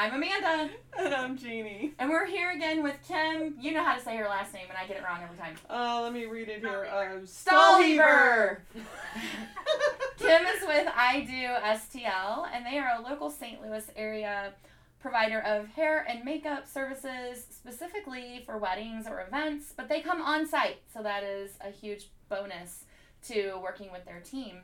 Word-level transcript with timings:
I'm 0.00 0.14
Amanda. 0.14 0.70
And 0.96 1.12
I'm 1.12 1.36
Jeannie. 1.36 1.92
And 1.98 2.08
we're 2.08 2.24
here 2.24 2.52
again 2.52 2.84
with 2.84 2.94
Kim. 3.08 3.56
You 3.60 3.72
know 3.72 3.82
how 3.82 3.96
to 3.96 4.00
say 4.00 4.16
her 4.16 4.28
last 4.28 4.54
name, 4.54 4.66
and 4.68 4.78
I 4.78 4.86
get 4.86 4.96
it 4.96 5.02
wrong 5.02 5.18
every 5.24 5.36
time. 5.36 5.56
Uh, 5.68 6.02
let 6.04 6.12
me 6.12 6.26
read 6.26 6.48
it 6.48 6.60
here. 6.60 6.86
Uh, 6.88 7.26
Stahlheber. 7.26 8.58
Kim 10.16 10.46
is 10.46 10.62
with 10.64 10.86
I 10.94 11.22
Do 11.22 11.98
STL, 11.98 12.46
and 12.54 12.64
they 12.64 12.78
are 12.78 12.96
a 12.96 13.02
local 13.02 13.28
St. 13.28 13.60
Louis 13.60 13.90
area 13.96 14.52
provider 15.00 15.40
of 15.40 15.66
hair 15.66 16.06
and 16.08 16.24
makeup 16.24 16.68
services 16.68 17.44
specifically 17.50 18.44
for 18.46 18.56
weddings 18.56 19.08
or 19.08 19.20
events, 19.26 19.74
but 19.76 19.88
they 19.88 20.00
come 20.00 20.22
on 20.22 20.46
site, 20.46 20.78
so 20.94 21.02
that 21.02 21.24
is 21.24 21.50
a 21.60 21.72
huge 21.72 22.10
bonus 22.28 22.84
to 23.26 23.54
working 23.60 23.90
with 23.90 24.04
their 24.04 24.20
team. 24.20 24.58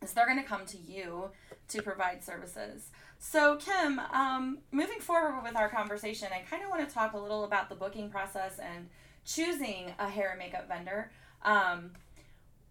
Is 0.00 0.12
they're 0.12 0.26
going 0.26 0.40
to 0.40 0.48
come 0.48 0.64
to 0.66 0.78
you 0.78 1.30
to 1.68 1.82
provide 1.82 2.24
services. 2.24 2.90
So, 3.22 3.56
Kim, 3.56 4.00
um, 4.14 4.58
moving 4.72 4.98
forward 4.98 5.42
with 5.42 5.54
our 5.54 5.68
conversation, 5.68 6.28
I 6.34 6.38
kind 6.38 6.64
of 6.64 6.70
want 6.70 6.88
to 6.88 6.92
talk 6.92 7.12
a 7.12 7.18
little 7.18 7.44
about 7.44 7.68
the 7.68 7.74
booking 7.74 8.08
process 8.08 8.58
and 8.58 8.88
choosing 9.26 9.92
a 9.98 10.08
hair 10.08 10.30
and 10.30 10.38
makeup 10.38 10.66
vendor. 10.66 11.12
Um, 11.42 11.90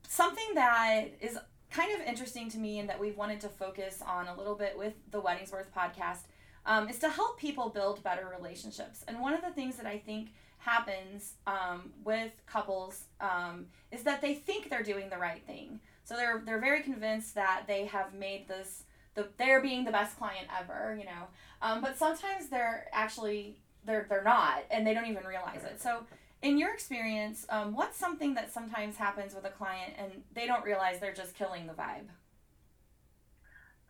something 0.08 0.56
that 0.56 1.12
is 1.22 1.38
kind 1.70 1.94
of 1.94 2.06
interesting 2.06 2.50
to 2.50 2.58
me 2.58 2.80
and 2.80 2.90
that 2.90 3.00
we've 3.00 3.16
wanted 3.16 3.40
to 3.42 3.48
focus 3.48 4.02
on 4.06 4.28
a 4.28 4.36
little 4.36 4.56
bit 4.56 4.76
with 4.76 4.94
the 5.12 5.22
Weddingsworth 5.22 5.68
podcast 5.74 6.22
um, 6.66 6.90
is 6.90 6.98
to 6.98 7.10
help 7.10 7.38
people 7.38 7.70
build 7.70 8.04
better 8.04 8.28
relationships. 8.36 9.06
And 9.08 9.22
one 9.22 9.36
of 9.36 9.42
the 9.42 9.52
things 9.52 9.76
that 9.76 9.86
I 9.86 10.00
think 10.00 10.30
happens 10.58 11.34
um, 11.46 11.92
with 12.04 12.32
couples 12.48 13.04
um, 13.22 13.68
is 13.92 14.02
that 14.02 14.20
they 14.20 14.34
think 14.34 14.72
they're 14.72 14.82
doing 14.82 15.12
the 15.12 15.18
right 15.18 15.46
thing. 15.46 15.80
So 16.04 16.16
they're 16.16 16.42
they're 16.44 16.60
very 16.60 16.82
convinced 16.82 17.36
that 17.36 17.66
they 17.68 17.86
have 17.86 18.16
made 18.16 18.48
this 18.48 18.86
the 19.20 19.28
they're 19.38 19.62
being 19.62 19.84
the 19.84 19.92
best 19.92 20.18
client 20.18 20.48
ever, 20.48 20.96
you 20.98 21.06
know. 21.06 21.28
Um, 21.62 21.82
but 21.82 21.98
sometimes 21.98 22.48
they're 22.48 22.88
actually 22.94 23.60
they're 23.86 24.08
they're 24.08 24.24
not, 24.24 24.64
and 24.72 24.88
they 24.88 24.94
don't 24.94 25.08
even 25.08 25.26
realize 25.26 25.64
it. 25.64 25.82
So 25.82 26.06
in 26.42 26.58
your 26.58 26.72
experience, 26.72 27.46
um, 27.52 27.76
what's 27.76 28.00
something 28.00 28.34
that 28.40 28.52
sometimes 28.54 28.96
happens 28.96 29.36
with 29.36 29.44
a 29.44 29.52
client 29.52 30.00
and 30.00 30.24
they 30.32 30.48
don't 30.48 30.64
realize 30.64 31.00
they're 31.04 31.12
just 31.16 31.36
killing 31.36 31.68
the 31.68 31.76
vibe? 31.76 32.08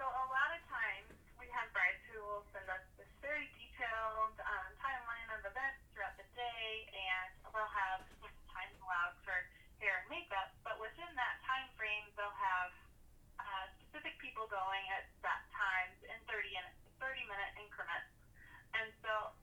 So 0.02 0.04
a 0.10 0.26
lot 0.34 0.50
of 0.58 0.62
times 0.66 1.14
we 1.38 1.46
have 1.54 1.70
brides 1.78 2.02
who 2.10 2.18
will 2.26 2.42
send 2.50 2.66
us 2.74 2.82
this 2.98 3.10
very 3.22 3.46
detailed 3.54 4.34
um, 4.42 4.70
timeline 4.82 5.30
of 5.38 5.46
events 5.46 5.86
throughout 5.94 6.18
the 6.18 6.26
day, 6.34 6.90
and 6.90 7.30
they'll 7.54 7.70
have 7.70 8.02
time 8.50 8.72
allowed 8.82 9.14
for 9.22 9.38
hair 9.78 10.02
and 10.02 10.10
makeup. 10.10 10.50
But 10.66 10.82
within 10.82 11.12
that 11.14 11.38
time 11.46 11.70
frame, 11.78 12.10
they'll 12.18 12.34
have 12.34 12.74
uh, 13.38 13.66
specific 13.78 14.18
people 14.18 14.50
going 14.50 14.84
at 14.90 15.06
that 15.22 15.46
times 15.54 16.02
in 16.02 16.18
30 16.26 16.50
in 16.50 16.66
30 16.98 17.30
minute 17.30 17.52
increments, 17.62 18.10
and 18.74 18.90
so 19.06 19.38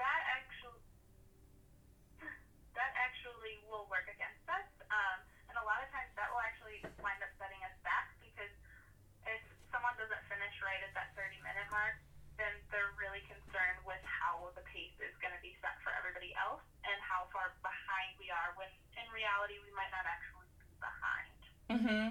that 0.00 0.20
actually 0.32 0.80
that 2.76 2.92
actually 3.00 3.56
will 3.72 3.88
work 3.88 4.04
against 4.06 4.44
us. 4.52 4.68
Um, 4.92 5.18
and 5.48 5.56
a 5.56 5.64
lot 5.64 5.80
of 5.80 5.88
times 5.90 6.12
that 6.20 6.28
will 6.28 6.44
actually 6.44 6.84
wind 7.00 7.18
up 7.24 7.32
setting 7.40 7.58
us 7.64 7.72
back 7.80 8.12
because 8.20 8.52
if 9.24 9.40
someone 9.72 9.96
doesn't 9.96 10.24
finish 10.28 10.54
right 10.76 10.84
at 10.84 10.92
that 10.92 11.16
30 11.16 11.40
minute 11.40 11.64
mark, 11.72 11.96
then 12.36 12.52
they're 12.68 12.92
really 13.00 13.24
concerned 13.24 13.80
with 13.88 14.00
how 14.04 14.52
the 14.52 14.60
pace 14.68 14.92
is 15.00 15.16
going 15.24 15.32
to 15.32 15.40
be 15.40 15.56
set 15.64 15.80
for 15.80 15.88
everybody 15.96 16.36
else 16.36 16.60
and 16.84 17.00
how 17.00 17.24
far 17.32 17.56
behind 17.64 18.12
we 18.20 18.28
are 18.28 18.52
when 18.60 18.68
in 19.00 19.08
reality 19.08 19.56
we 19.64 19.72
might 19.72 19.88
not 19.88 20.04
actually 20.04 20.44
be 20.60 20.76
behind. 20.76 21.32
Mm-hmm. 21.72 22.06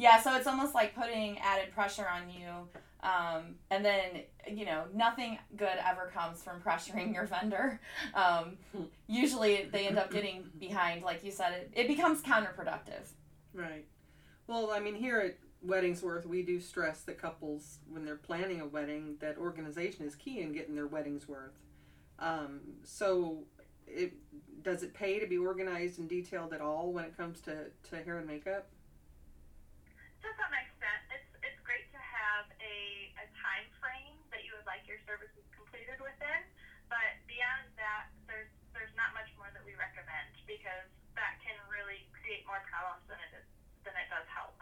Yeah, 0.00 0.24
so 0.24 0.32
it's 0.40 0.48
almost 0.48 0.72
like 0.72 0.96
putting 0.96 1.36
added 1.44 1.76
pressure 1.76 2.08
on 2.08 2.32
you. 2.32 2.72
Um, 3.04 3.60
and 3.68 3.84
then, 3.84 4.24
you 4.48 4.64
know, 4.64 4.84
nothing 4.94 5.36
good 5.54 5.76
ever 5.84 6.10
comes 6.14 6.42
from 6.42 6.64
pressuring 6.64 7.12
your 7.12 7.26
vendor. 7.26 7.78
Um, 8.14 8.56
usually 9.06 9.68
they 9.70 9.86
end 9.86 9.98
up 9.98 10.10
getting 10.10 10.48
behind, 10.58 11.02
like 11.02 11.24
you 11.24 11.30
said, 11.30 11.52
it, 11.52 11.70
it 11.74 11.88
becomes 11.88 12.22
counterproductive. 12.22 13.12
Right. 13.52 13.84
Well, 14.46 14.70
I 14.70 14.80
mean, 14.80 14.94
here 14.94 15.20
at 15.20 15.36
Weddingsworth, 15.66 16.26
we 16.26 16.42
do 16.42 16.60
stress 16.60 17.00
that 17.02 17.18
couples, 17.20 17.78
when 17.90 18.04
they're 18.04 18.16
planning 18.16 18.60
a 18.60 18.66
wedding, 18.66 19.16
that 19.20 19.36
organization 19.38 20.06
is 20.06 20.14
key 20.14 20.40
in 20.40 20.52
getting 20.52 20.74
their 20.74 20.86
weddings 20.86 21.28
worth. 21.28 21.58
Um, 22.18 22.60
so, 22.84 23.44
it 23.86 24.12
does 24.62 24.82
it 24.82 24.92
pay 24.92 25.18
to 25.18 25.26
be 25.26 25.38
organized 25.38 25.98
and 25.98 26.08
detailed 26.08 26.52
at 26.52 26.60
all 26.60 26.92
when 26.92 27.04
it 27.04 27.16
comes 27.16 27.40
to, 27.40 27.70
to 27.88 27.94
hair 28.04 28.18
and 28.18 28.26
makeup? 28.26 28.68
To 30.22 30.28
some 30.34 30.52
extent, 30.52 31.00
it's 31.14 31.30
it's 31.40 31.60
great 31.62 31.86
to 31.94 32.00
have 32.00 32.44
a, 32.60 32.76
a 33.22 33.26
time 33.38 33.66
frame 33.78 34.18
that 34.34 34.42
you 34.44 34.52
would 34.58 34.66
like 34.66 34.84
your 34.84 35.00
services 35.06 35.46
completed 35.54 35.98
within, 36.02 36.42
but 36.90 37.16
beyond 37.30 37.70
that, 37.78 38.10
there's 38.26 38.50
there's 38.74 38.92
not 38.98 39.14
much 39.14 39.30
more 39.38 39.48
that 39.54 39.62
we 39.62 39.78
recommend 39.78 40.36
because 40.44 40.90
that 41.16 41.38
can 41.40 41.56
really 41.70 42.04
create 42.12 42.44
more 42.44 42.60
problems 42.66 43.06
than 43.08 43.18
it 43.30 43.32
is 43.40 43.46
than 43.86 43.94
it 43.96 44.10
does 44.10 44.26
help. 44.28 44.58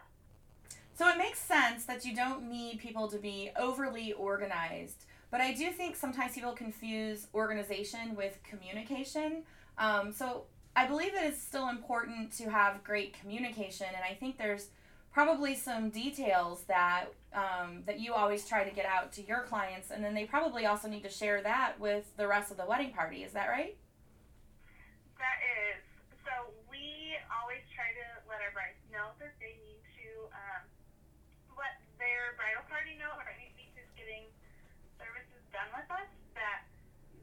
So 0.97 1.07
it 1.09 1.17
makes 1.17 1.37
sense 1.37 1.85
that 1.85 2.05
you 2.05 2.15
don't 2.15 2.49
need 2.49 2.79
people 2.79 3.07
to 3.09 3.19
be 3.19 3.51
overly 3.55 4.13
organized. 4.13 5.05
But 5.29 5.41
I 5.41 5.53
do 5.53 5.69
think 5.71 5.95
sometimes 5.95 6.33
people 6.33 6.53
confuse 6.53 7.27
organization 7.35 8.15
with 8.15 8.39
communication. 8.43 9.43
Um, 9.77 10.11
so 10.11 10.45
I 10.75 10.87
believe 10.87 11.13
it 11.13 11.23
is 11.23 11.39
still 11.39 11.69
important 11.69 12.31
to 12.37 12.49
have 12.49 12.83
great 12.83 13.19
communication, 13.19 13.87
and 13.87 14.03
I 14.03 14.15
think 14.15 14.37
there's 14.37 14.69
probably 15.11 15.53
some 15.53 15.89
details 15.89 16.63
that 16.67 17.05
um, 17.33 17.83
that 17.85 17.99
you 17.99 18.13
always 18.13 18.47
try 18.47 18.63
to 18.63 18.73
get 18.73 18.85
out 18.85 19.11
to 19.13 19.21
your 19.25 19.43
clients, 19.43 19.91
and 19.91 20.03
then 20.03 20.15
they 20.15 20.25
probably 20.25 20.65
also 20.65 20.87
need 20.87 21.03
to 21.03 21.09
share 21.09 21.43
that 21.43 21.79
with 21.79 22.05
the 22.17 22.27
rest 22.27 22.49
of 22.49 22.57
the 22.57 22.65
wedding 22.65 22.91
party. 22.91 23.23
Is 23.23 23.33
that 23.33 23.49
right? 23.49 23.75
That 25.17 25.37
is. 25.45 25.83
So 26.25 26.53
we 26.71 27.17
always 27.29 27.61
try 27.73 27.93
to 27.93 28.05
let 28.29 28.41
our 28.41 28.53
brides 28.53 28.81
know 28.91 29.13
that 29.19 29.33
they 29.39 29.57
need 29.61 29.81
to 29.97 30.29
um, 30.33 30.63
let 31.57 31.81
their 31.97 32.37
bridal 32.37 32.63
party 32.69 32.93
know, 33.01 33.11
or 33.17 33.25
anybody 33.27 33.67
who's 33.73 33.89
getting 33.97 34.29
services 35.01 35.41
done 35.49 35.69
with 35.73 35.89
us, 35.89 36.09
that 36.37 36.69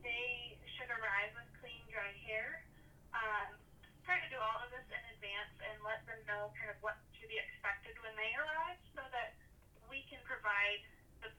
they 0.03 0.59
should 0.77 0.91
arrive 0.91 1.31
with 1.39 1.49
clean, 1.63 1.81
dry 1.89 2.11
hair. 2.27 2.67
Um, 3.15 3.57
try 4.03 4.21
to 4.21 4.29
do 4.29 4.37
all 4.37 4.61
of 4.61 4.69
this 4.75 4.85
in 4.91 5.03
advance 5.17 5.55
and 5.65 5.79
let 5.87 6.03
them 6.05 6.21
know 6.29 6.53
kind 6.59 6.69
of 6.69 6.79
what 6.85 6.99
to 7.23 7.25
be 7.31 7.39
expected 7.41 7.97
when 8.05 8.13
they 8.19 8.35
arrive, 8.37 8.77
so 8.93 9.01
that 9.15 9.39
we 9.89 10.05
can 10.11 10.21
provide 10.29 10.83
the, 11.25 11.31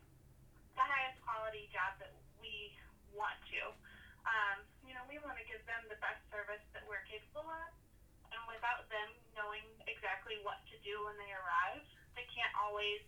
the 0.73 0.85
highest 0.85 1.21
quality 1.21 1.69
job 1.69 1.99
that 2.01 2.15
we 2.41 2.73
want 3.13 3.37
to. 3.53 3.69
Um, 4.25 4.65
you 4.81 4.97
know, 4.97 5.05
we 5.05 5.21
want 5.21 5.37
to 5.37 5.45
give 5.45 5.61
them 5.69 5.85
the 5.85 5.99
best 6.01 6.17
service 6.33 6.63
that 6.73 6.81
we're 6.89 7.05
capable 7.05 7.45
of, 7.45 7.69
and 8.33 8.41
without 8.49 8.89
them 8.89 9.13
knowing 9.37 9.61
exactly 9.85 10.41
what 10.41 10.57
to 10.73 10.75
do 10.81 10.97
when 11.05 11.13
they 11.21 11.29
arrive, 11.37 11.84
can't 12.35 12.51
always 12.59 13.01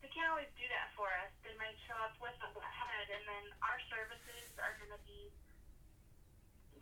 they 0.00 0.08
can't 0.08 0.32
always 0.32 0.48
do 0.56 0.64
that 0.72 0.88
for 0.96 1.12
us. 1.20 1.28
They 1.44 1.52
might 1.60 1.76
show 1.84 1.94
up 2.00 2.16
with 2.16 2.32
a 2.40 2.72
head, 2.72 3.06
and 3.12 3.22
then 3.28 3.44
our 3.60 3.76
services 3.92 4.48
are 4.56 4.72
going 4.80 4.90
to 4.96 5.02
be 5.04 5.28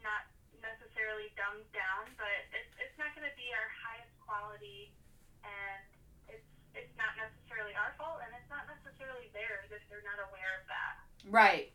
not 0.06 0.30
necessarily 0.62 1.34
dumbed 1.34 1.66
down, 1.74 2.06
but 2.14 2.30
it's 2.54 2.70
it's 2.78 2.94
not 2.94 3.10
going 3.18 3.26
to 3.26 3.34
be 3.34 3.50
our 3.50 3.68
highest 3.82 4.14
quality, 4.22 4.94
and 5.42 5.82
it's 6.30 6.46
it's 6.78 6.94
not 6.94 7.18
necessarily 7.18 7.74
our 7.74 7.90
fault, 7.98 8.22
and 8.22 8.30
it's 8.38 8.46
not 8.46 8.70
necessarily 8.70 9.26
theirs 9.34 9.66
if 9.74 9.82
they're 9.90 10.06
not 10.06 10.22
aware 10.30 10.62
of 10.62 10.64
that. 10.70 10.94
Right. 11.26 11.74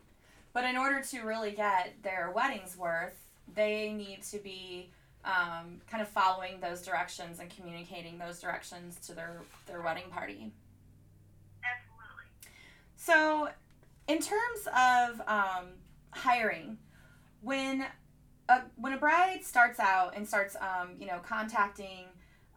But 0.55 0.63
in 0.63 0.79
order 0.79 1.03
to 1.03 1.17
really 1.27 1.51
get 1.51 1.99
their 2.03 2.31
wedding's 2.31 2.77
worth, 2.77 3.19
they 3.51 3.91
need 3.91 4.23
to 4.31 4.39
be 4.39 4.91
um, 5.25 5.81
kind 5.89 6.01
of 6.01 6.09
following 6.09 6.59
those 6.59 6.81
directions 6.81 7.39
and 7.39 7.49
communicating 7.49 8.17
those 8.17 8.39
directions 8.39 8.97
to 9.07 9.13
their, 9.13 9.41
their 9.67 9.81
wedding 9.81 10.09
party. 10.11 10.51
Absolutely. 11.63 12.51
So, 12.95 13.49
in 14.07 14.19
terms 14.19 14.67
of 14.67 15.21
um, 15.27 15.67
hiring, 16.11 16.77
when 17.41 17.85
a, 18.49 18.61
when 18.75 18.93
a 18.93 18.97
bride 18.97 19.43
starts 19.43 19.79
out 19.79 20.13
and 20.15 20.27
starts, 20.27 20.55
um, 20.57 20.91
you 20.99 21.07
know, 21.07 21.19
contacting 21.19 22.05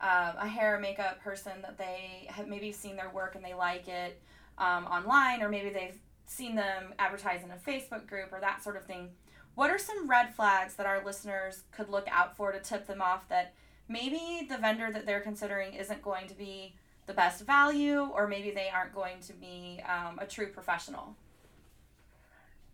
uh, 0.00 0.32
a 0.38 0.46
hair 0.46 0.78
makeup 0.78 1.20
person 1.22 1.52
that 1.62 1.78
they 1.78 2.26
have 2.28 2.48
maybe 2.48 2.72
seen 2.72 2.96
their 2.96 3.10
work 3.10 3.34
and 3.34 3.44
they 3.44 3.54
like 3.54 3.88
it 3.88 4.20
um, 4.58 4.86
online, 4.86 5.42
or 5.42 5.48
maybe 5.48 5.70
they've 5.70 5.98
seen 6.26 6.54
them 6.54 6.92
advertise 6.98 7.42
in 7.44 7.50
a 7.50 7.56
Facebook 7.56 8.06
group 8.06 8.32
or 8.32 8.40
that 8.40 8.62
sort 8.62 8.76
of 8.76 8.84
thing. 8.84 9.10
What 9.56 9.72
are 9.72 9.80
some 9.80 10.04
red 10.04 10.36
flags 10.36 10.76
that 10.76 10.84
our 10.84 11.00
listeners 11.00 11.64
could 11.72 11.88
look 11.88 12.04
out 12.12 12.36
for 12.36 12.52
to 12.52 12.60
tip 12.60 12.84
them 12.84 13.00
off 13.00 13.24
that 13.32 13.56
maybe 13.88 14.44
the 14.44 14.60
vendor 14.60 14.92
that 14.92 15.08
they're 15.08 15.24
considering 15.24 15.72
isn't 15.72 16.04
going 16.04 16.28
to 16.28 16.36
be 16.36 16.76
the 17.08 17.16
best 17.16 17.40
value, 17.48 18.04
or 18.12 18.28
maybe 18.28 18.52
they 18.52 18.68
aren't 18.68 18.92
going 18.92 19.16
to 19.24 19.32
be 19.32 19.80
um, 19.88 20.20
a 20.20 20.28
true 20.28 20.52
professional? 20.52 21.16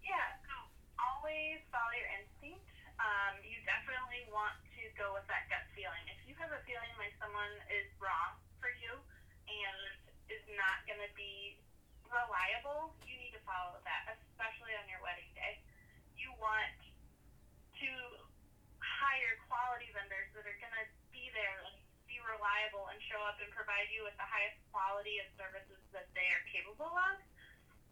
Yeah, 0.03 0.27
so 0.43 0.59
always 0.99 1.63
follow 1.71 1.95
your 1.95 2.11
instinct. 2.19 2.67
Um, 2.99 3.39
you 3.47 3.63
definitely 3.63 4.27
want 4.35 4.59
to 4.75 4.83
go 4.99 5.15
with 5.15 5.23
that 5.31 5.47
gut 5.47 5.63
feeling. 5.79 6.03
If 6.11 6.19
you 6.27 6.35
have 6.43 6.51
a 6.51 6.59
feeling 6.67 6.91
like 6.99 7.15
someone 7.23 7.55
is 7.71 7.87
wrong 8.03 8.35
for 8.59 8.75
you 8.83 8.91
and 9.47 9.79
is 10.35 10.43
not 10.59 10.83
going 10.91 10.99
to 10.99 11.13
be 11.15 11.63
reliable, 12.11 12.91
you 13.07 13.15
need 13.23 13.31
to 13.39 13.43
follow 13.47 13.79
that, 13.87 14.19
especially 14.19 14.75
on 14.75 14.91
your 14.91 14.99
wedding 15.07 15.31
day. 15.39 15.63
Want 16.41 16.79
to 17.83 17.91
hire 18.79 19.35
quality 19.47 19.89
vendors 19.95 20.29
that 20.35 20.45
are 20.47 20.59
going 20.59 20.75
to 20.75 20.87
be 21.15 21.31
there 21.33 21.59
and 21.71 21.77
be 22.11 22.19
reliable 22.25 22.91
and 22.91 22.99
show 23.07 23.21
up 23.25 23.39
and 23.39 23.49
provide 23.55 23.89
you 23.95 24.03
with 24.03 24.17
the 24.19 24.27
highest 24.27 24.59
quality 24.75 25.23
of 25.23 25.27
services 25.39 25.79
that 25.95 26.11
they 26.13 26.29
are 26.35 26.45
capable 26.51 26.91
of. 26.91 27.17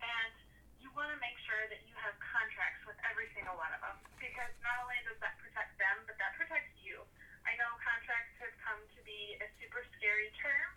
And 0.03 0.35
you 0.83 0.89
want 0.97 1.13
to 1.13 1.19
make 1.23 1.37
sure 1.45 1.63
that 1.71 1.85
you 1.87 1.95
have 2.01 2.17
contracts 2.19 2.83
with 2.89 2.97
every 3.07 3.29
single 3.37 3.55
one 3.55 3.71
of 3.77 3.81
them 3.85 3.97
because 4.19 4.51
not 4.65 4.81
only 4.83 4.99
does 5.07 5.21
that 5.21 5.37
protect 5.39 5.77
them, 5.77 6.05
but 6.09 6.17
that 6.19 6.35
protects 6.35 6.75
you. 6.81 7.05
I 7.45 7.57
know 7.57 7.71
contracts 7.81 8.37
have 8.41 8.53
come 8.61 8.81
to 8.97 9.01
be 9.05 9.37
a 9.41 9.47
super 9.61 9.81
scary 9.97 10.29
term, 10.41 10.71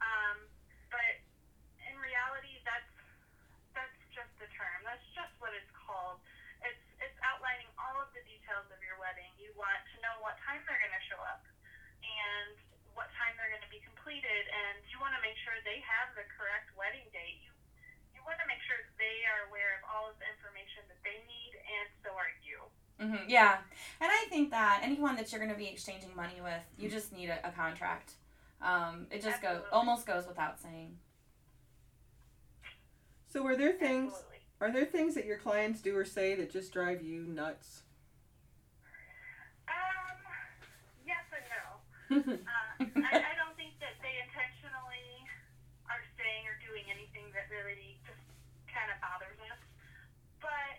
um, 0.00 0.36
but 0.92 1.20
in 1.88 1.96
reality, 2.00 2.60
that's 2.64 2.92
that's 3.72 3.96
just 4.12 4.32
the 4.40 4.48
term. 4.56 4.84
That's 4.84 5.04
just 5.16 5.32
what 5.40 5.52
it's 5.56 5.72
called. 5.72 6.20
It's 6.64 6.84
it's 7.00 7.18
outlining 7.24 7.68
all 7.80 8.00
of 8.00 8.08
the 8.12 8.24
details 8.24 8.68
of 8.72 8.80
your 8.84 8.96
wedding. 9.00 9.28
You 9.40 9.52
want 9.56 9.80
to 9.92 9.96
know 10.04 10.16
what 10.24 10.35
time 10.46 10.62
they're 10.70 10.78
going 10.78 10.94
to 10.94 11.06
show 11.10 11.18
up 11.26 11.42
and 12.06 12.54
what 12.94 13.10
time 13.18 13.34
they're 13.36 13.50
going 13.52 13.66
to 13.66 13.72
be 13.74 13.82
completed, 13.84 14.42
and 14.48 14.80
you 14.88 14.96
want 15.02 15.12
to 15.12 15.20
make 15.20 15.36
sure 15.44 15.52
they 15.66 15.82
have 15.84 16.14
the 16.16 16.24
correct 16.32 16.70
wedding 16.78 17.04
date. 17.12 17.42
You 17.44 17.52
you 18.16 18.22
want 18.24 18.38
to 18.40 18.48
make 18.48 18.62
sure 18.64 18.78
they 18.96 19.26
are 19.28 19.50
aware 19.52 19.76
of 19.76 19.82
all 19.90 20.08
of 20.08 20.16
the 20.22 20.26
information 20.32 20.86
that 20.88 21.00
they 21.04 21.18
need, 21.28 21.52
and 21.60 21.86
so 22.00 22.14
are 22.16 22.32
you. 22.40 22.58
hmm 22.96 23.28
Yeah, 23.28 23.60
and 24.00 24.08
I 24.08 24.24
think 24.32 24.50
that 24.54 24.80
anyone 24.82 25.18
that 25.20 25.28
you're 25.30 25.42
going 25.42 25.52
to 25.52 25.58
be 25.58 25.68
exchanging 25.68 26.14
money 26.16 26.40
with, 26.40 26.64
you 26.78 26.88
just 26.88 27.12
need 27.12 27.28
a, 27.28 27.42
a 27.44 27.52
contract. 27.52 28.14
Um, 28.62 29.06
it 29.10 29.20
just 29.20 29.42
goes 29.42 29.60
almost 29.70 30.06
goes 30.06 30.26
without 30.26 30.58
saying. 30.58 30.96
So 33.28 33.44
are 33.44 33.56
there 33.56 33.74
things 33.74 34.14
Absolutely. 34.14 34.40
are 34.62 34.72
there 34.72 34.86
things 34.86 35.14
that 35.14 35.26
your 35.26 35.36
clients 35.36 35.82
do 35.82 35.94
or 35.94 36.06
say 36.06 36.34
that 36.36 36.50
just 36.50 36.72
drive 36.72 37.02
you 37.02 37.26
nuts? 37.26 37.82
Um, 39.68 40.16
yes 41.04 41.20
and 41.36 41.44
no. 41.52 41.76
Uh, 42.06 42.38
I, 43.02 43.12
I 43.18 43.34
don't 43.34 43.56
think 43.58 43.74
that 43.82 43.98
they 44.04 44.14
intentionally 44.22 45.10
are 45.90 46.02
saying 46.14 46.46
or 46.46 46.54
doing 46.62 46.86
anything 46.86 47.26
that 47.34 47.50
really 47.50 47.98
just 48.06 48.22
kind 48.70 48.86
of 48.94 48.98
bothers 49.02 49.38
us. 49.50 49.60
But 50.38 50.76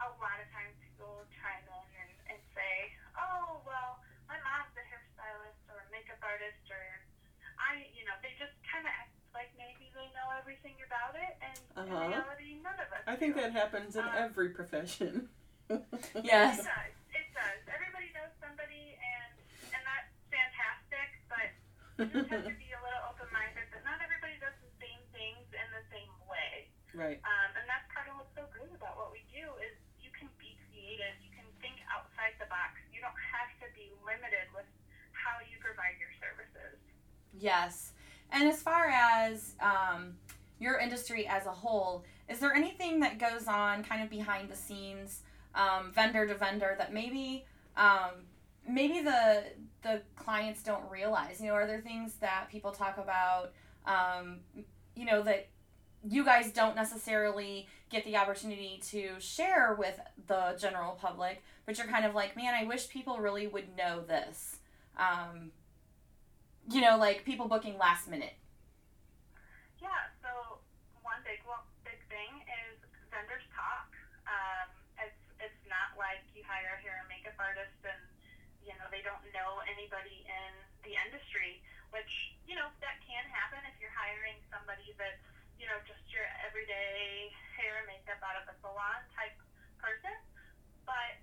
a 0.00 0.08
lot 0.16 0.40
of 0.40 0.48
times 0.54 0.72
people 0.80 1.08
will 1.20 1.28
chime 1.40 1.64
in 1.68 1.86
and, 2.00 2.10
and 2.36 2.40
say, 2.56 2.74
oh, 3.20 3.60
well, 3.68 4.00
my 4.32 4.40
mom's 4.40 4.72
a 4.80 4.84
hairstylist 4.88 5.60
or 5.68 5.84
a 5.84 5.88
makeup 5.92 6.20
artist 6.24 6.64
or 6.72 6.84
I, 7.60 7.84
you 7.92 8.08
know, 8.08 8.16
they 8.24 8.32
just 8.40 8.56
kind 8.64 8.88
of 8.88 8.92
act 8.96 9.12
like 9.36 9.52
maybe 9.60 9.92
they 9.92 10.08
know 10.16 10.28
everything 10.40 10.74
about 10.88 11.14
it. 11.20 11.36
And 11.44 11.60
Uh-huh. 11.76 11.84
in 11.84 12.16
reality, 12.16 12.50
none 12.64 12.80
of 12.80 12.88
us 12.96 13.04
I 13.04 13.14
think 13.20 13.36
do. 13.36 13.44
that 13.44 13.52
happens 13.52 13.92
in 13.94 14.04
Um, 14.08 14.16
every 14.16 14.56
profession. 14.56 15.28
Yes. 16.24 16.58
It 16.58 16.66
does. 16.66 16.94
It 17.14 17.28
does. 17.30 17.60
Everybody 17.70 18.10
knows 18.10 18.34
somebody, 18.42 18.98
and 18.98 19.32
and 19.70 19.82
that's 19.86 20.10
fantastic. 20.26 21.08
But 21.30 21.54
you 22.00 22.24
have 22.24 22.48
to 22.48 22.56
be 22.64 22.72
a 22.72 22.80
little 22.80 23.02
open-minded 23.12 23.68
that 23.76 23.82
not 23.84 24.00
everybody 24.00 24.40
does 24.40 24.56
the 24.64 24.72
same 24.80 25.02
things 25.12 25.44
in 25.52 25.68
the 25.68 25.84
same 25.92 26.12
way. 26.24 26.72
right. 26.96 27.20
Um, 27.20 27.50
and 27.60 27.64
that's 27.68 27.84
part 27.92 28.08
of 28.08 28.16
what's 28.16 28.32
so 28.32 28.48
great 28.48 28.72
about 28.72 28.96
what 28.96 29.12
we 29.12 29.20
do 29.28 29.44
is 29.60 29.76
you 30.00 30.08
can 30.16 30.32
be 30.40 30.56
creative. 30.68 31.12
You 31.20 31.32
can 31.36 31.44
think 31.60 31.76
outside 31.92 32.40
the 32.40 32.48
box. 32.48 32.80
You 32.88 33.04
don't 33.04 33.20
have 33.20 33.52
to 33.60 33.68
be 33.76 33.92
limited 34.00 34.48
with 34.56 34.68
how 35.12 35.44
you 35.44 35.60
provide 35.60 36.00
your 36.00 36.12
services. 36.16 36.80
Yes. 37.36 37.92
And 38.32 38.48
as 38.48 38.64
far 38.64 38.88
as 38.88 39.54
um, 39.60 40.16
your 40.56 40.80
industry 40.80 41.28
as 41.28 41.44
a 41.44 41.52
whole, 41.52 42.04
is 42.28 42.38
there 42.38 42.54
anything 42.54 43.00
that 43.00 43.18
goes 43.18 43.44
on 43.44 43.84
kind 43.84 44.02
of 44.02 44.08
behind 44.08 44.48
the 44.48 44.56
scenes, 44.56 45.20
um, 45.54 45.92
vendor 45.92 46.26
to 46.26 46.34
vendor, 46.34 46.76
that 46.78 46.94
maybe 46.94 47.44
um, 47.76 48.24
maybe 48.68 49.00
the 49.00 49.44
the 49.82 50.02
clients 50.16 50.62
don't 50.62 50.88
realize? 50.90 51.40
You 51.40 51.48
know, 51.48 51.54
are 51.54 51.66
there 51.66 51.80
things 51.80 52.14
that 52.20 52.48
people 52.50 52.72
talk 52.72 52.98
about? 52.98 53.52
Um, 53.86 54.40
you 54.94 55.04
know 55.04 55.22
that 55.22 55.48
you 56.02 56.24
guys 56.24 56.50
don't 56.52 56.76
necessarily 56.76 57.68
get 57.90 58.04
the 58.04 58.16
opportunity 58.16 58.80
to 58.88 59.18
share 59.18 59.74
with 59.78 60.00
the 60.26 60.56
general 60.58 60.92
public, 60.92 61.42
but 61.66 61.76
you're 61.76 61.86
kind 61.86 62.06
of 62.06 62.14
like, 62.14 62.36
man, 62.36 62.54
I 62.54 62.64
wish 62.64 62.88
people 62.88 63.18
really 63.18 63.46
would 63.46 63.76
know 63.76 64.00
this. 64.00 64.58
Um, 64.96 65.52
you 66.70 66.80
know, 66.80 66.96
like 66.96 67.24
people 67.24 67.48
booking 67.48 67.76
last 67.76 68.08
minute. 68.08 68.34
Yeah, 69.80 70.12
so 70.22 70.60
one 71.02 71.20
big 71.24 71.40
one, 71.44 71.64
big 71.84 72.00
thing 72.08 72.30
is 72.46 72.80
vendors 73.10 73.44
talk. 73.52 73.92
Um, 74.24 74.68
it's 75.04 75.20
it's 75.40 75.62
not 75.68 75.96
like 76.00 76.24
you 76.32 76.44
hire 76.46 76.76
a 76.76 76.80
hair 76.80 77.00
and 77.00 77.08
makeup 77.08 77.36
artist 77.40 77.76
and 77.84 78.00
you 78.64 78.72
know 78.76 78.86
they 78.92 79.04
don't 79.04 79.24
know 79.32 79.59
anybody 79.70 80.26
in 80.26 80.52
the 80.82 80.94
industry, 81.06 81.62
which 81.94 82.10
you 82.46 82.58
know 82.58 82.66
that 82.82 82.98
can 83.06 83.24
happen 83.30 83.62
if 83.70 83.76
you're 83.78 83.94
hiring 83.94 84.36
somebody 84.50 84.90
that's 84.98 85.22
you 85.58 85.66
know 85.70 85.78
just 85.86 86.02
your 86.10 86.26
everyday 86.46 87.30
hair 87.54 87.78
and 87.82 87.86
makeup 87.90 88.18
out 88.24 88.38
of 88.42 88.44
a 88.50 88.54
salon 88.62 89.00
type 89.14 89.36
person. 89.78 90.16
But 90.84 91.18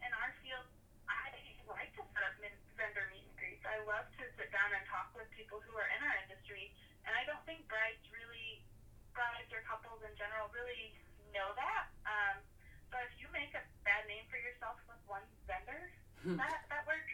in 0.00 0.10
our 0.16 0.32
field, 0.40 0.64
I 1.06 1.32
like 1.68 1.92
to 2.00 2.04
set 2.16 2.22
up 2.24 2.34
vendor 2.40 3.06
meet 3.12 3.24
and 3.28 3.36
greets. 3.36 3.64
I 3.68 3.80
love 3.84 4.08
to 4.18 4.24
sit 4.36 4.48
down 4.50 4.70
and 4.72 4.82
talk 4.88 5.12
with 5.14 5.28
people 5.36 5.60
who 5.62 5.72
are 5.76 5.88
in 5.94 6.00
our 6.02 6.16
industry 6.26 6.72
and 7.04 7.12
I 7.12 7.22
don't 7.28 7.40
think 7.44 7.64
brides 7.68 8.00
really, 8.08 8.64
brides 9.12 9.48
or 9.52 9.60
couples 9.68 10.00
in 10.04 10.12
general 10.16 10.48
really 10.56 10.96
know 11.36 11.52
that. 11.56 11.92
Um, 12.08 12.40
so 12.88 12.96
if 13.04 13.12
you 13.20 13.28
make 13.30 13.52
a 13.52 13.62
bad 13.84 14.08
name 14.08 14.24
for 14.32 14.40
yourself 14.40 14.80
with 14.88 15.00
one 15.04 15.24
vendor, 15.44 15.92
Hmm. 16.24 16.40
that 16.40 16.64
that 16.72 16.88
word 16.88 17.04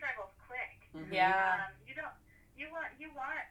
travels 0.93 1.07
quick. 1.07 1.11
Mhm. 1.11 1.15
Yeah. 1.15 1.67
Um, 1.67 1.73
you 1.87 1.95
don't, 1.95 2.15
you 2.57 2.67
want 2.71 2.91
you 2.99 3.09
want 3.15 3.47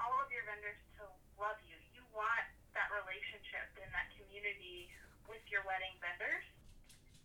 all 0.00 0.16
of 0.20 0.28
your 0.32 0.44
vendors 0.44 0.78
to 0.98 1.04
love 1.40 1.56
you. 1.66 1.76
You 1.94 2.02
want 2.12 2.44
that 2.74 2.88
relationship 2.92 3.68
and 3.80 3.88
that 3.92 4.08
community 4.16 4.88
with 5.28 5.42
your 5.50 5.62
wedding 5.64 5.92
vendors. 6.00 6.44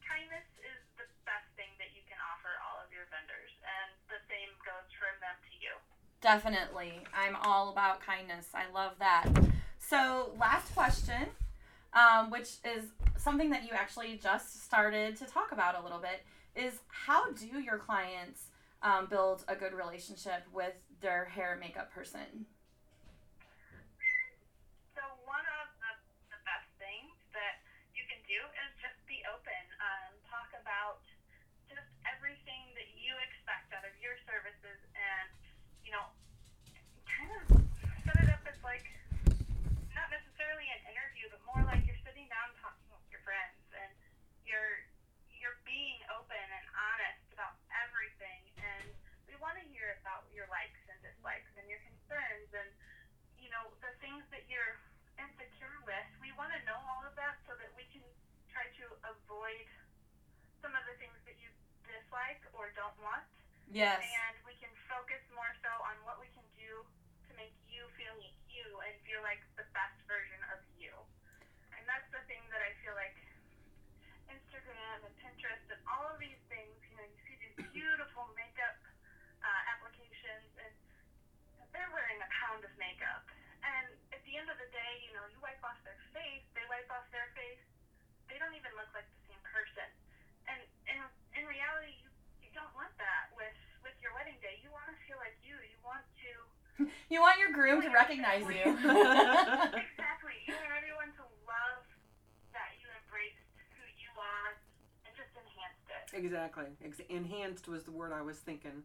Kindness 0.04 0.48
is 0.64 0.80
the 0.96 1.08
best 1.28 1.48
thing 1.60 1.68
that 1.80 1.92
you 1.92 2.04
can 2.08 2.16
offer 2.32 2.52
all 2.64 2.80
of 2.80 2.88
your 2.96 3.08
vendors, 3.12 3.52
and 3.64 3.92
the 4.08 4.20
same 4.32 4.52
goes 4.64 4.88
from 4.96 5.12
them 5.20 5.36
to 5.44 5.54
you. 5.60 5.74
Definitely. 6.24 7.04
I'm 7.14 7.36
all 7.44 7.70
about 7.70 8.00
kindness. 8.00 8.48
I 8.56 8.72
love 8.72 8.96
that. 9.00 9.28
So, 9.80 10.32
last 10.40 10.74
question, 10.74 11.28
um, 11.94 12.32
which 12.32 12.60
is 12.64 12.92
something 13.18 13.50
that 13.52 13.64
you 13.64 13.72
actually 13.76 14.18
just 14.22 14.64
started 14.64 15.16
to 15.18 15.26
talk 15.26 15.52
about 15.52 15.78
a 15.80 15.84
little 15.84 16.00
bit, 16.00 16.24
is 16.56 16.80
how 16.88 17.32
do 17.32 17.60
your 17.60 17.78
clients 17.78 18.48
um, 18.82 19.08
build 19.10 19.44
a 19.48 19.56
good 19.56 19.74
relationship 19.74 20.46
with 20.54 20.76
their 21.02 21.26
hair 21.26 21.54
and 21.54 21.62
makeup 21.62 21.92
person? 21.92 22.46
So 24.98 25.04
one 25.30 25.46
of 25.62 25.68
the, 25.78 25.94
the 26.34 26.42
best 26.42 26.66
things 26.82 27.14
that 27.38 27.62
you 27.94 28.02
can 28.10 28.18
do 28.26 28.40
is 28.66 28.70
just 28.82 28.98
be 29.06 29.22
open. 29.30 29.64
Um, 29.78 30.18
talk 30.26 30.50
about 30.58 31.06
just 31.70 31.86
everything 32.10 32.74
that 32.74 32.90
you 32.98 33.14
expect 33.30 33.70
out 33.78 33.86
of 33.86 33.94
your 34.02 34.18
services, 34.26 34.82
and 34.98 35.30
you 35.86 35.94
know, 35.94 36.06
kind 37.06 37.30
of 37.30 37.62
set 38.06 38.18
it 38.26 38.30
up 38.34 38.42
as 38.50 38.58
like 38.66 38.90
not 39.94 40.10
necessarily 40.10 40.66
an 40.74 40.82
interview, 40.90 41.30
but 41.30 41.42
more 41.46 41.62
like 41.70 41.86
you're 41.86 42.02
sitting 42.02 42.26
down 42.34 42.50
talking 42.58 42.90
with 42.90 43.06
your 43.14 43.22
friends, 43.22 43.62
and 43.78 43.92
you're 44.50 44.82
you're 45.30 45.62
being 45.62 46.02
open 46.10 46.42
and 46.42 46.66
honest 46.74 47.22
about 47.38 47.54
everything. 47.86 48.42
And 48.58 48.90
we 49.30 49.38
want 49.38 49.62
to 49.62 49.66
hear 49.70 49.94
about 50.02 50.26
your 50.34 50.50
likes 50.50 50.82
and 50.90 50.98
dislikes 51.06 51.54
and 51.60 51.70
your 51.70 51.80
concerns 51.86 52.50
and 52.58 52.70
you 53.38 53.50
know, 53.54 53.70
the 53.80 53.94
things 54.04 54.26
that 54.34 54.44
you're 54.50 54.76
insecure 55.18 55.78
with, 55.86 56.08
we 56.22 56.34
want 56.38 56.54
to 56.54 56.60
know 56.66 56.78
all 56.90 57.02
of 57.06 57.14
that 57.18 57.40
so 57.48 57.56
that 57.58 57.72
we 57.78 57.86
can 57.90 58.04
try 58.52 58.66
to 58.78 58.86
avoid 59.08 59.68
some 60.62 60.74
of 60.74 60.84
the 60.90 60.96
things 61.00 61.16
that 61.26 61.38
you 61.40 61.50
dislike 61.88 62.42
or 62.54 62.74
don't 62.76 62.87
want. 63.02 63.26
Yes. 63.68 64.00
And 64.00 64.36
we 64.48 64.56
can 64.58 64.72
focus 64.88 65.20
more 65.36 65.52
so 65.60 65.72
on 65.84 65.96
what 66.08 66.18
we 66.18 66.32
can 66.32 66.46
do 66.56 66.84
to 67.28 67.32
make 67.36 67.54
you 67.68 67.84
feel 68.00 68.16
like 68.18 68.38
you 68.48 68.66
and 68.88 68.96
feel 69.04 69.20
like 69.22 69.44
the 69.60 69.68
best 69.76 69.98
version 70.08 70.40
of 70.56 70.64
you. 70.80 70.94
And 71.76 71.84
that's 71.86 72.08
the 72.10 72.24
thing 72.26 72.42
that 72.50 72.64
I 72.64 72.72
feel 72.82 72.96
like 72.96 73.16
Instagram 74.32 75.04
and 75.04 75.14
Pinterest 75.20 75.66
and 75.70 75.82
all 75.88 76.08
of 76.08 76.18
these 76.20 76.40
things, 76.48 76.74
you 76.88 76.96
know, 76.96 77.06
you 77.06 77.20
see 77.28 77.38
these 77.44 77.58
beautiful 77.76 78.28
makeup 78.40 78.80
uh, 79.44 79.62
applications 79.78 80.52
and 80.58 80.74
they're 81.76 81.92
wearing 81.92 82.20
a 82.24 82.30
pound 82.44 82.64
of 82.64 82.72
makeup. 82.80 83.28
And 83.62 83.94
at 84.16 84.22
the 84.24 84.40
end 84.40 84.48
of 84.48 84.58
the 84.58 84.70
day, 84.72 84.94
you 97.10 97.22
want 97.22 97.40
your 97.40 97.52
groom 97.52 97.82
to 97.82 97.90
recognize 97.90 98.42
you. 98.42 98.66
exactly. 98.74 100.38
You 100.46 100.54
want 100.54 100.74
everyone 100.78 101.12
to 101.18 101.26
love 101.48 101.84
that 102.54 102.78
you 102.80 102.88
embraced 103.02 103.42
who 103.74 103.86
you 103.98 104.12
are 104.18 104.58
and 105.06 105.14
just 105.16 105.34
enhanced 105.34 105.88
it. 105.90 106.18
Exactly. 106.18 106.66
Ex- 106.84 107.02
enhanced 107.10 107.68
was 107.68 107.84
the 107.84 107.92
word 107.92 108.14
I 108.14 108.22
was 108.22 108.38
thinking. 108.38 108.84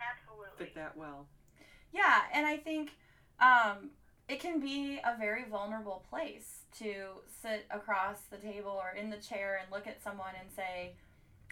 Absolutely. 0.00 0.66
Fit 0.66 0.74
that 0.74 0.96
well. 0.96 1.26
Yeah, 1.92 2.22
and 2.34 2.46
I 2.46 2.56
think 2.56 2.92
um, 3.40 3.90
it 4.28 4.40
can 4.40 4.60
be 4.60 5.00
a 5.04 5.16
very 5.18 5.44
vulnerable 5.50 6.04
place 6.10 6.60
to 6.78 7.22
sit 7.42 7.66
across 7.70 8.20
the 8.30 8.36
table 8.36 8.78
or 8.78 8.94
in 8.96 9.10
the 9.10 9.16
chair 9.16 9.58
and 9.60 9.72
look 9.72 9.86
at 9.86 10.02
someone 10.02 10.34
and 10.38 10.50
say, 10.54 10.92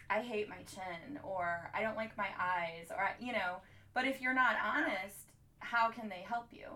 I 0.08 0.20
hate 0.20 0.48
my 0.48 0.62
chin, 0.72 1.18
or 1.24 1.70
I 1.74 1.82
don't 1.82 1.96
like 1.96 2.16
my 2.16 2.28
eyes, 2.38 2.88
or, 2.90 3.10
you 3.18 3.32
know, 3.32 3.56
but 3.92 4.06
if 4.06 4.20
you're 4.20 4.34
not 4.34 4.56
honest, 4.64 5.32
how 5.60 5.90
can 5.90 6.08
they 6.08 6.22
help 6.26 6.48
you? 6.52 6.68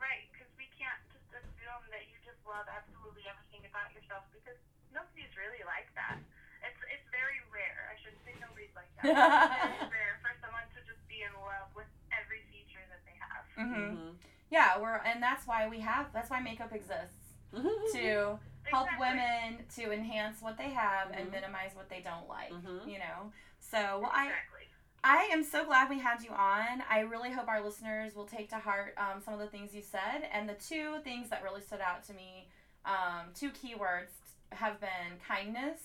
Right, 0.00 0.24
because 0.32 0.48
we 0.56 0.66
can't 0.76 1.00
just 1.12 1.28
assume 1.32 1.84
that 1.92 2.08
you 2.08 2.16
just 2.24 2.40
love 2.48 2.64
absolutely 2.70 3.24
everything 3.28 3.64
about 3.68 3.92
yourself 3.92 4.24
because 4.32 4.56
nobody's 4.92 5.32
really 5.36 5.60
like 5.68 5.88
that. 5.96 6.16
It's 6.64 6.80
it's 6.92 7.08
very 7.12 7.40
rare. 7.52 7.88
I 7.92 7.96
shouldn't 8.00 8.20
say 8.24 8.36
nobody's 8.40 8.72
like 8.76 8.88
that. 9.00 9.04
it's 9.76 9.88
very 9.92 9.92
rare 9.92 10.16
for 10.24 10.32
someone 10.40 10.64
to 10.76 10.80
just 10.88 11.00
be 11.08 11.24
in 11.24 11.32
love 11.40 11.68
with 11.76 11.88
every 12.12 12.44
feature 12.52 12.84
that 12.88 13.02
they 13.04 13.16
have. 13.20 13.44
hmm 13.56 13.96
Mhm. 13.96 14.16
Yeah, 14.50 14.80
we're, 14.82 14.98
and 15.06 15.22
that's 15.22 15.46
why 15.46 15.68
we 15.68 15.78
have, 15.80 16.10
that's 16.12 16.28
why 16.28 16.40
makeup 16.40 16.72
exists 16.74 17.38
to 17.52 18.38
help 18.66 18.86
Exactly. 18.90 18.98
women 18.98 19.64
to 19.76 19.92
enhance 19.92 20.42
what 20.42 20.58
they 20.58 20.70
have 20.70 21.10
and 21.12 21.28
Mhm. 21.28 21.32
minimize 21.32 21.74
what 21.74 21.88
they 21.88 22.00
don't 22.00 22.26
like, 22.28 22.50
Mhm. 22.52 22.86
you 22.86 22.98
know? 22.98 23.32
So, 23.60 24.00
well, 24.00 24.10
I, 24.12 24.26
Exactly. 24.26 24.66
I 24.66 24.79
am 25.04 25.44
so 25.44 25.64
glad 25.64 25.88
we 25.88 25.98
had 25.98 26.22
you 26.22 26.30
on. 26.30 26.82
I 26.90 27.00
really 27.00 27.30
hope 27.30 27.48
our 27.48 27.62
listeners 27.62 28.14
will 28.14 28.26
take 28.26 28.50
to 28.50 28.56
heart 28.56 28.94
um, 28.98 29.20
some 29.24 29.34
of 29.34 29.40
the 29.40 29.46
things 29.46 29.74
you 29.74 29.82
said. 29.82 30.28
And 30.32 30.48
the 30.48 30.54
two 30.54 30.96
things 31.04 31.30
that 31.30 31.42
really 31.42 31.62
stood 31.62 31.80
out 31.80 32.04
to 32.04 32.14
me, 32.14 32.48
um, 32.84 33.28
two 33.34 33.50
keywords, 33.50 34.12
have 34.52 34.80
been 34.80 35.18
kindness 35.26 35.80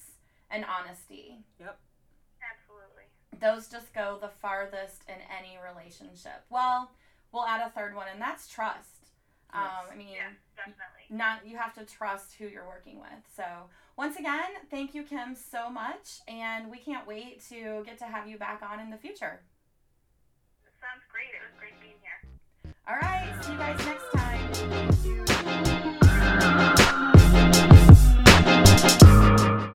and 0.50 0.66
honesty. 0.66 1.38
Yep. 1.60 1.78
Absolutely. 2.52 3.40
Those 3.40 3.68
just 3.68 3.94
go 3.94 4.18
the 4.20 4.30
farthest 4.42 5.04
in 5.08 5.16
any 5.38 5.58
relationship. 5.58 6.44
Well, 6.50 6.92
we'll 7.32 7.46
add 7.46 7.66
a 7.66 7.70
third 7.70 7.96
one, 7.96 8.08
and 8.12 8.22
that's 8.22 8.48
trust. 8.48 9.05
Um, 9.54 9.62
Yes. 9.64 9.72
I 9.92 9.96
mean, 9.96 10.08
Yeah, 10.10 10.30
definitely. 10.56 11.06
not 11.10 11.46
you 11.48 11.58
have 11.58 11.74
to 11.76 11.86
trust 11.86 12.34
who 12.36 12.48
you're 12.48 12.66
working 12.68 13.00
with. 13.00 13.10
So 13.36 13.44
once 13.98 14.18
again, 14.18 14.52
thank 14.70 14.94
you, 14.94 15.04
Kim, 15.04 15.36
so 15.36 15.70
much, 15.70 16.20
and 16.28 16.70
we 16.70 16.78
can't 16.78 17.08
wait 17.08 17.42
to 17.50 17.84
get 17.86 17.98
to 18.00 18.06
have 18.06 18.28
you 18.28 18.38
back 18.38 18.62
on 18.62 18.80
in 18.80 18.90
the 18.90 18.98
future. 18.98 19.42
Sounds 20.82 21.04
great. 21.12 21.30
It 21.34 21.42
was 21.42 21.54
great 21.58 21.80
being 21.80 21.96
here. 22.02 22.20
All 22.88 22.98
right, 22.98 23.34
see 23.44 23.54
you 23.54 23.58
guys 23.58 23.80
next 23.86 24.12
time. 24.14 24.54
Thank 28.84 29.12
you. 29.20 29.25